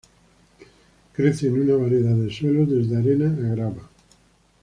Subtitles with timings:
[1.15, 3.87] Crece en una variedad de suelos desde arena a grava.